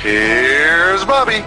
[0.00, 1.40] Here's Bobby.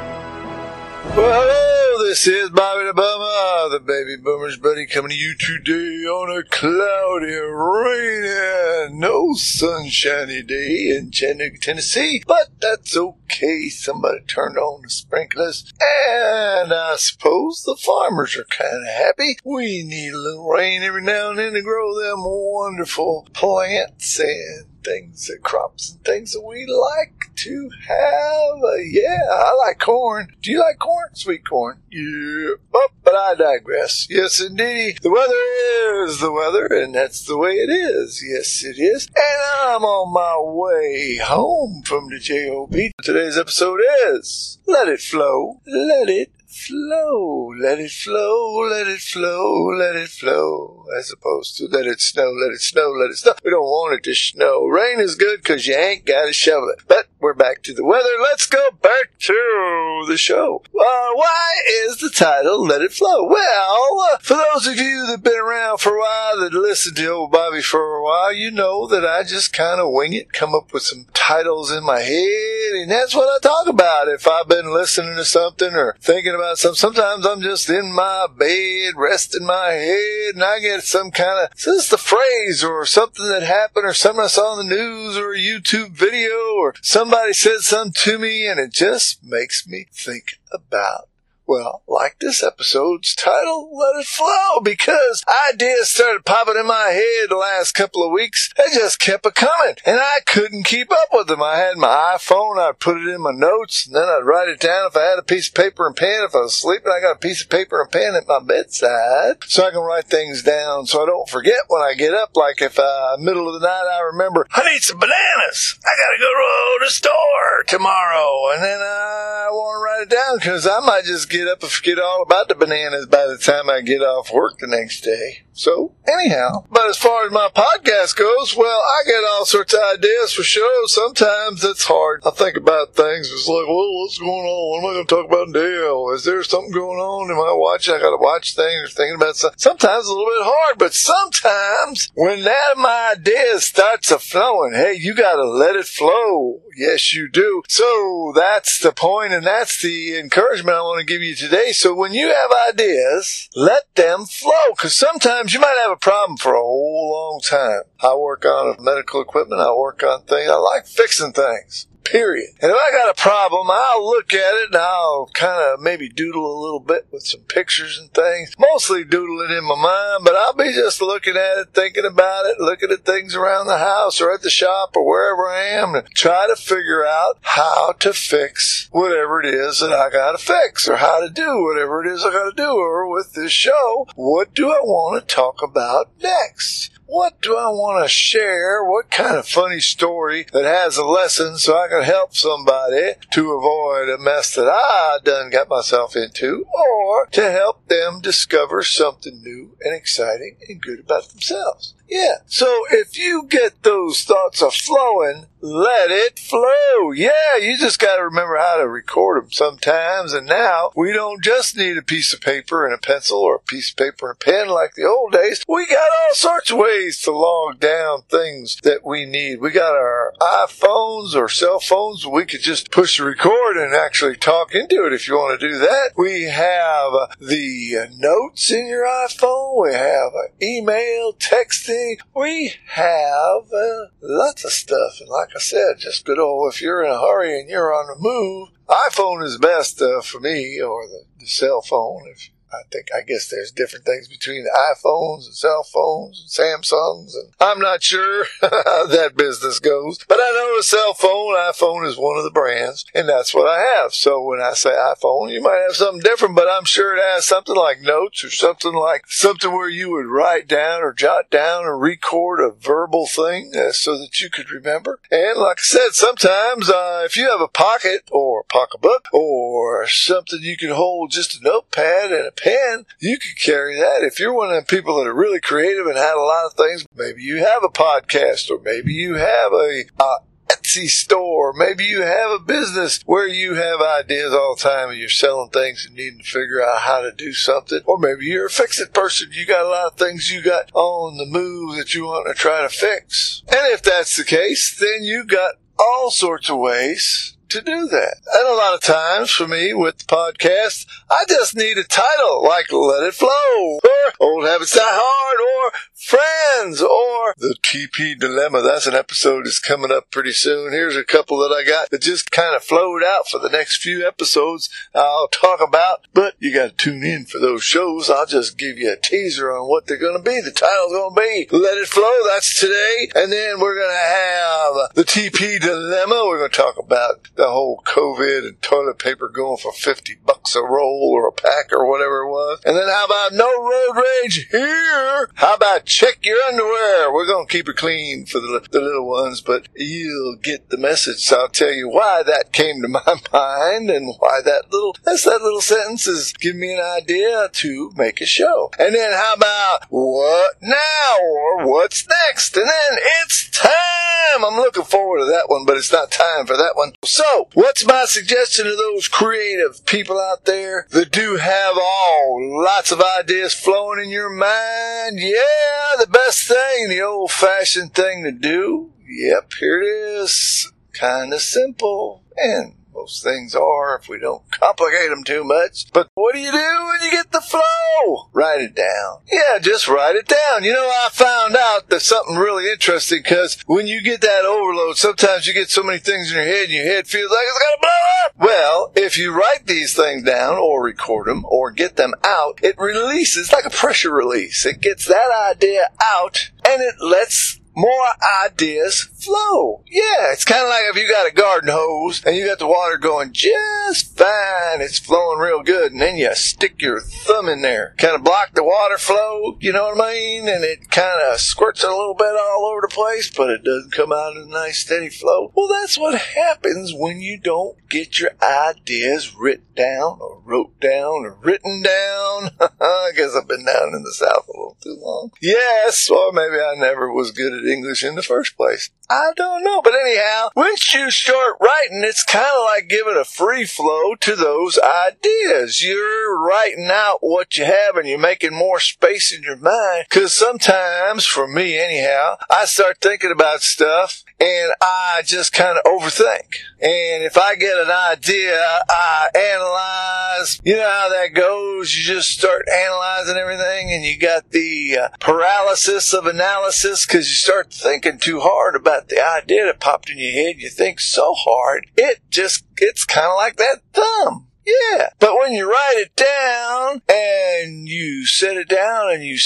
[1.16, 6.36] Well, this is Bobby the Boomer, the baby boomer's buddy, coming to you today on
[6.36, 12.24] a cloudy, rainy, no sunshiny day in Tennessee.
[12.26, 13.70] But that's okay.
[13.70, 19.38] Somebody turned on the sprinklers, and I suppose the farmers are kind of happy.
[19.46, 24.66] We need a little rain every now and then to grow them wonderful plants and
[24.84, 28.64] things, uh, crops and things that we like to have.
[28.64, 30.36] a, yeah, I like corn.
[30.42, 31.10] Do you like corn?
[31.14, 31.80] Sweet corn.
[31.90, 32.56] Yeah.
[32.74, 34.08] Oh, but I digress.
[34.10, 35.00] Yes, indeed.
[35.02, 38.24] The weather is the weather, and that's the way it is.
[38.26, 39.08] Yes, it is.
[39.08, 42.92] And I'm on my way home from the JOB.
[43.04, 45.62] Today's episode is Let It Flow.
[45.66, 51.66] Let It flow, let it flow, let it flow, let it flow, as opposed to
[51.66, 53.34] let it snow, let it snow, let it snow.
[53.44, 54.66] We don't want it to snow.
[54.66, 56.84] Rain is good because you ain't got to shovel it.
[56.88, 58.10] But we're back to the weather.
[58.22, 60.64] Let's go back to the show.
[60.68, 61.52] Uh, why
[61.86, 63.28] is the title Let It Flow?
[63.28, 66.96] Well, uh, for those of you that have been around for a while, that listened
[66.98, 70.32] to old Bobby for a while, you know that I just kind of wing it,
[70.32, 74.08] come up with some titles in my head, and that's what I talk about.
[74.08, 78.28] If I've been listening to something or thinking about something, sometimes I'm just in my
[78.36, 83.28] bed, resting my head, and I get some kind of, just a phrase or something
[83.28, 86.76] that happened or something I saw on the news or a YouTube video or
[87.10, 91.10] somebody said something to me, and it just makes me think about
[91.50, 97.32] well, like this episode's title, Let It Flow, because ideas started popping in my head
[97.32, 98.54] the last couple of weeks.
[98.56, 101.42] They just kept a coming, and I couldn't keep up with them.
[101.42, 104.60] I had my iPhone, I'd put it in my notes, and then I'd write it
[104.60, 106.20] down if I had a piece of paper and pen.
[106.22, 109.44] If I was sleeping, I got a piece of paper and pen at my bedside,
[109.48, 112.30] so I can write things down so I don't forget when I get up.
[112.36, 115.80] Like if uh, middle of the night I remember, I need some bananas.
[115.84, 120.38] I gotta go to the store tomorrow, and then I want to write it down
[120.38, 123.38] because I might just get get up and forget all about the bananas by the
[123.38, 125.44] time I get off work the next day.
[125.60, 129.82] So, anyhow, but as far as my podcast goes, well, I get all sorts of
[129.94, 130.96] ideas for shows.
[130.96, 132.22] Sometimes it's hard.
[132.26, 133.30] I think about things.
[133.30, 134.72] It's like, well, what's going on?
[134.72, 136.12] What am I going to talk about Dale?
[136.16, 137.30] Is there something going on?
[137.30, 137.94] Am I watching?
[137.94, 139.60] I got to watch things thinking about something.
[139.60, 144.94] Sometimes a little bit hard, but sometimes when that my idea starts a flowing, hey,
[144.94, 146.62] you got to let it flow.
[146.78, 147.64] Yes, you do.
[147.68, 151.74] So that's the point and that's the encouragement I want to give you today.
[151.74, 156.38] So when you have ideas, let them flow because sometimes you might have a problem
[156.38, 157.84] for a whole long time.
[158.02, 159.62] I work on medical equipment.
[159.62, 160.50] I work on things.
[160.50, 162.50] I like fixing things period.
[162.62, 166.10] And if I got a problem, I'll look at it and I'll kind of maybe
[166.10, 168.54] doodle a little bit with some pictures and things.
[168.58, 172.46] Mostly doodle it in my mind, but I'll be just looking at it, thinking about
[172.48, 175.96] it, looking at things around the house or at the shop or wherever I am
[175.96, 180.38] and try to figure out how to fix whatever it is that I got to
[180.38, 182.70] fix or how to do whatever it is I got to do.
[182.70, 186.99] Or with this show, what do I want to talk about next?
[187.10, 188.84] What do I want to share?
[188.84, 193.52] What kind of funny story that has a lesson so I can help somebody to
[193.54, 199.42] avoid a mess that I done got myself into or to help them discover something
[199.42, 201.96] new and exciting and good about themselves?
[202.08, 202.38] Yeah.
[202.46, 207.12] So if you get those thoughts of flowing, let it flow.
[207.12, 210.34] Yeah, you just got to remember how to record them sometimes.
[210.34, 213.60] And now we don't just need a piece of paper and a pencil or a
[213.60, 215.64] piece of paper and a pen like the old days.
[215.68, 219.60] We got all sorts of ways to log down things that we need.
[219.60, 222.26] We got our iPhones or cell phones.
[222.26, 225.68] We could just push the record and actually talk into it if you want to
[225.68, 226.12] do that.
[226.18, 229.84] We have the notes in your iPhone.
[229.84, 232.18] We have email, texting.
[232.36, 235.20] We have uh, lots of stuff.
[235.20, 238.08] And like I said, just good old, if you're in a hurry and you're on
[238.08, 242.28] the move, iPhone is best uh, for me or the, the cell phone.
[242.28, 246.84] If I think I guess there's different things between the iPhones and cell phones and
[246.84, 250.20] Samsungs, and I'm not sure how that business goes.
[250.28, 253.68] But I know a cell phone, iPhone is one of the brands, and that's what
[253.68, 254.14] I have.
[254.14, 257.48] So when I say iPhone, you might have something different, but I'm sure it has
[257.48, 261.86] something like notes or something like something where you would write down or jot down
[261.86, 265.20] or record a verbal thing uh, so that you could remember.
[265.32, 270.08] And like I said, sometimes uh, if you have a pocket or a pocketbook or
[270.08, 274.24] something you can hold just a notepad and a pen, you could carry that.
[274.24, 276.74] If you're one of the people that are really creative and had a lot of
[276.74, 280.38] things, maybe you have a podcast or maybe you have a, uh,
[280.70, 281.74] Etsy store.
[281.74, 285.70] Maybe you have a business where you have ideas all the time and you're selling
[285.70, 288.02] things and needing to figure out how to do something.
[288.06, 289.50] Or maybe you're a fix it person.
[289.52, 292.54] You got a lot of things you got on the move that you want to
[292.54, 293.64] try to fix.
[293.68, 298.36] And if that's the case, then you got all sorts of ways to do that.
[298.54, 302.64] And a lot of times for me with the podcast, I just need a title
[302.64, 308.82] like Let It Flow or Old Habits Die Hard or Friends or The TP Dilemma.
[308.82, 310.92] That's an episode that's coming up pretty soon.
[310.92, 314.02] Here's a couple that I got that just kind of flowed out for the next
[314.02, 318.30] few episodes I'll talk about, but you got to tune in for those shows.
[318.30, 320.62] I'll just give you a teaser on what they're going to be.
[320.62, 322.40] The title's going to be Let It Flow.
[322.48, 323.30] That's today.
[323.36, 326.44] And then we're going to have The TP Dilemma.
[326.46, 330.78] We're going to talk about the whole COVID and toilet paper going for 50 bucks
[330.78, 332.80] a roll or a pack or whatever it was.
[332.86, 335.50] And then how about no road rage here?
[335.56, 337.34] How about check your underwear?
[337.34, 340.98] We're going to keep it clean for the, the little ones, but you'll get the
[340.98, 341.40] message.
[341.40, 345.44] So I'll tell you why that came to my mind and why that little, that's
[345.44, 348.90] that little sentence is giving me an idea to make a show.
[348.98, 352.78] And then how about what now or what's next?
[352.78, 354.64] And then it's time.
[354.64, 357.12] I'm looking forward to that one, but it's not time for that one.
[357.24, 363.12] So what's my suggestion to those creative people out there that do have all lots
[363.12, 365.40] of ideas flowing in your mind?
[365.40, 369.12] Yeah, the best thing, the old fashioned thing to do.
[369.28, 370.92] Yep, here it is.
[371.14, 376.12] Kinda simple and most things are if we don't complicate them too much.
[376.14, 378.50] But what do you do when you get the flow?
[378.54, 379.42] Write it down.
[379.52, 380.84] Yeah, just write it down.
[380.84, 385.18] You know, I found out that something really interesting because when you get that overload,
[385.18, 387.78] sometimes you get so many things in your head and your head feels like it's
[387.78, 388.10] gonna blow
[388.46, 388.54] up.
[388.58, 392.98] Well, if you write these things down or record them or get them out, it
[392.98, 394.88] releases like a pressure release.
[394.88, 398.28] It gets that idea out and it lets more
[398.66, 400.04] ideas flow.
[400.08, 402.88] Yeah, it's kind of like if you got a garden hose and you got the
[402.88, 407.82] water going just fine, it's flowing real good, and then you stick your thumb in
[407.82, 410.68] there, kind of block the water flow, you know what I mean?
[410.68, 414.14] And it kind of squirts a little bit all over the place, but it doesn't
[414.14, 415.72] come out in a nice steady flow.
[415.76, 421.46] Well, that's what happens when you don't get your ideas written down or wrote down
[421.46, 422.72] or written down.
[423.02, 425.52] I guess I've been down in the South a little too long.
[425.62, 429.10] Yes, or maybe I never was good at English in the first place.
[429.30, 430.02] I don't know.
[430.02, 434.56] But anyhow, once you start writing, it's kind of like giving a free flow to
[434.56, 436.02] those ideas.
[436.02, 440.26] You're writing out what you have and you're making more space in your mind.
[440.30, 446.04] Cause sometimes, for me anyhow, I start thinking about stuff and I just kind of
[446.04, 446.76] overthink.
[447.02, 450.82] And if I get an idea, I analyze.
[450.84, 452.16] You know how that goes.
[452.16, 457.56] You just start analyzing everything and you got the uh, paralysis of analysis because you
[457.56, 460.78] start thinking too hard about the idea that popped in your head.
[460.78, 464.68] You think so hard, it just gets kind of like that thumb.
[464.86, 465.30] Yeah.
[465.40, 469.58] But when you write it down and you set it down and you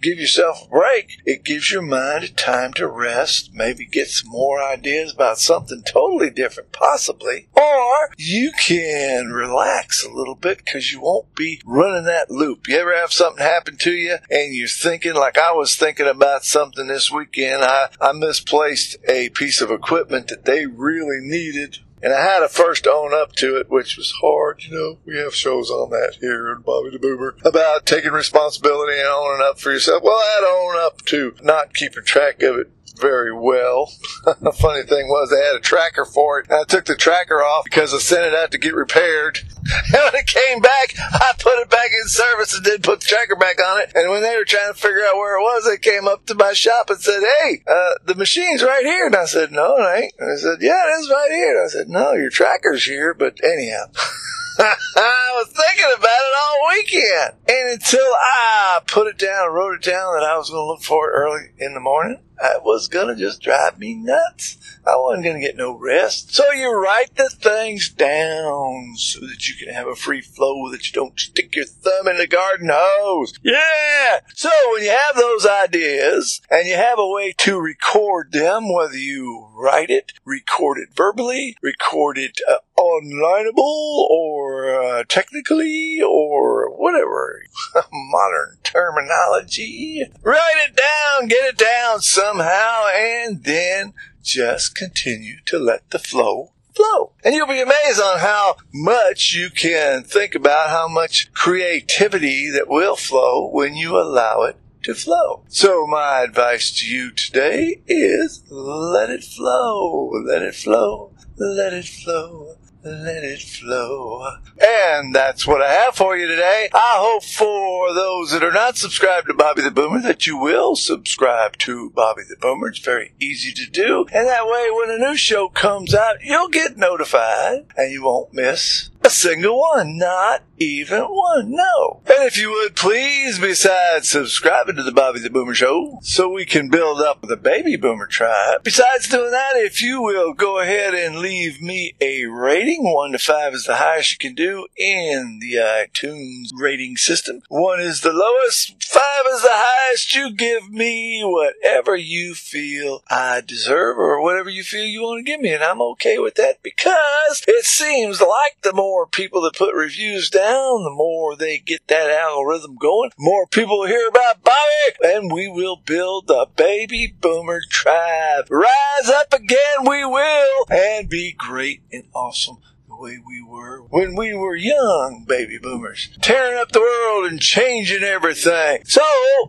[0.00, 4.62] give yourself a break, it gives your mind time to rest, maybe get some more
[4.62, 7.48] ideas about something totally different, possibly.
[7.54, 12.68] Or you can relax a little bit because you won't be running that loop.
[12.68, 16.44] You ever have something happen to you and you're thinking, like I was thinking about
[16.44, 22.12] something this weekend, I, I misplaced a piece of equipment that they really needed and
[22.12, 24.62] I had to first own up to it, which was hard.
[24.64, 28.98] You know, we have shows on that here in Bobby the Boomer about taking responsibility
[28.98, 30.02] and owning up for yourself.
[30.02, 33.92] Well, I had to own up to not keeping track of it very well.
[34.40, 36.50] the funny thing was they had a tracker for it.
[36.50, 39.40] I took the tracker off because I sent it out to get repaired.
[39.92, 43.06] And when it came back, I put it back in service and did put the
[43.06, 43.92] tracker back on it.
[43.94, 46.34] And when they were trying to figure out where it was, they came up to
[46.34, 49.06] my shop and said, Hey, uh, the machine's right here.
[49.06, 50.14] And I said, No, it ain't.
[50.18, 51.56] And I said, Yeah, it is right here.
[51.56, 53.12] And I said, No, your tracker's here.
[53.14, 53.84] But anyhow.
[54.60, 57.34] I was thinking about it all weekend.
[57.48, 60.82] And until I put it down, wrote it down that I was going to look
[60.82, 64.56] for it early in the morning, it was to just drive me nuts.
[64.86, 66.34] I wasn't to get no rest.
[66.34, 70.86] So you write the things down so that you can have a free flow that
[70.86, 73.34] you don't stick your thumb in the garden hose.
[73.42, 74.20] Yeah.
[74.34, 78.96] So when you have those ideas and you have a way to record them, whether
[78.96, 87.42] you write it, record it verbally, record it uh, onlineable or uh, technically or whatever
[87.92, 90.04] modern terminology.
[90.22, 96.52] Write it down, get it down somehow, and then just continue to let the flow
[96.74, 97.12] flow.
[97.24, 102.68] And you'll be amazed on how much you can think about how much creativity that
[102.68, 105.44] will flow when you allow it to flow.
[105.48, 111.84] So my advice to you today is let it flow, let it flow, let it
[111.84, 112.56] flow.
[112.82, 114.26] Let it flow.
[114.58, 116.70] And that's what I have for you today.
[116.72, 120.76] I hope for those that are not subscribed to Bobby the Boomer that you will
[120.76, 122.68] subscribe to Bobby the Boomer.
[122.68, 124.06] It's very easy to do.
[124.14, 128.32] And that way, when a new show comes out, you'll get notified and you won't
[128.32, 129.98] miss a single one.
[129.98, 131.52] Not even one.
[131.52, 132.02] No.
[132.06, 136.44] And if you would please, besides subscribing to the Bobby the Boomer Show, so we
[136.44, 140.94] can build up the baby boomer tribe, besides doing that, if you will go ahead
[140.94, 145.38] and leave me a rating, one to five is the highest you can do in
[145.40, 147.40] the iTunes rating system.
[147.48, 150.14] One is the lowest, five is the highest.
[150.14, 155.30] You give me whatever you feel I deserve or whatever you feel you want to
[155.30, 159.54] give me, and I'm okay with that because it seems like the more people that
[159.56, 165.14] put reviews down, the more they get that algorithm going, more people hear about Bobby,
[165.14, 168.46] and we will build the baby boomer tribe.
[168.50, 172.58] Rise up again, we will, and be great and awesome
[173.00, 178.02] way we were when we were young baby boomers, tearing up the world and changing
[178.02, 178.82] everything.
[178.84, 179.02] So,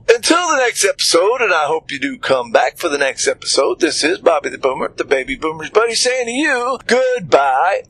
[0.07, 3.81] until the next episode, and I hope you do come back for the next episode,
[3.81, 7.83] this is Bobby the Boomer, the baby boomer's buddy, saying to you goodbye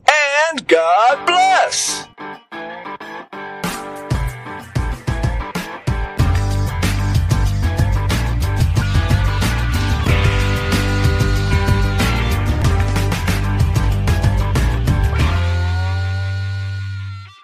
[0.50, 2.08] and God bless.